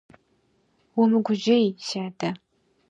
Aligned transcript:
-Умыгужьей, 0.99 1.65
си 1.85 1.97
адэ. 2.07 2.29